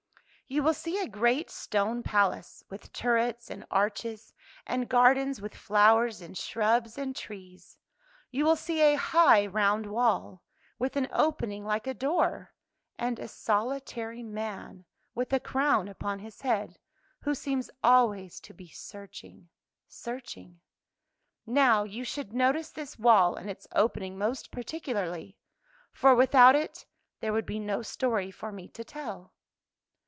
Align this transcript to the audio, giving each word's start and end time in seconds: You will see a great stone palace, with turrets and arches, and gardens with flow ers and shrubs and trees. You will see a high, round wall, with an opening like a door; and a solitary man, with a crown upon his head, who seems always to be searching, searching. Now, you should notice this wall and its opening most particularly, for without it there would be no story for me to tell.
You 0.47 0.63
will 0.63 0.73
see 0.73 0.99
a 0.99 1.07
great 1.07 1.49
stone 1.49 2.03
palace, 2.03 2.61
with 2.69 2.91
turrets 2.91 3.49
and 3.49 3.65
arches, 3.71 4.33
and 4.67 4.89
gardens 4.89 5.39
with 5.39 5.55
flow 5.55 5.99
ers 5.99 6.19
and 6.19 6.37
shrubs 6.37 6.97
and 6.97 7.15
trees. 7.15 7.77
You 8.31 8.43
will 8.43 8.57
see 8.57 8.81
a 8.81 8.97
high, 8.97 9.47
round 9.47 9.85
wall, 9.89 10.43
with 10.77 10.97
an 10.97 11.07
opening 11.13 11.63
like 11.63 11.87
a 11.87 11.93
door; 11.93 12.53
and 12.97 13.17
a 13.17 13.29
solitary 13.29 14.23
man, 14.23 14.83
with 15.15 15.31
a 15.31 15.39
crown 15.39 15.87
upon 15.87 16.19
his 16.19 16.41
head, 16.41 16.77
who 17.21 17.33
seems 17.33 17.69
always 17.81 18.41
to 18.41 18.53
be 18.53 18.67
searching, 18.67 19.47
searching. 19.87 20.59
Now, 21.45 21.85
you 21.85 22.03
should 22.03 22.33
notice 22.33 22.71
this 22.71 22.99
wall 22.99 23.35
and 23.35 23.49
its 23.49 23.67
opening 23.71 24.17
most 24.17 24.51
particularly, 24.51 25.37
for 25.93 26.13
without 26.13 26.57
it 26.57 26.85
there 27.21 27.31
would 27.31 27.45
be 27.45 27.57
no 27.57 27.81
story 27.81 28.31
for 28.31 28.51
me 28.51 28.67
to 28.67 28.83
tell. 28.83 29.31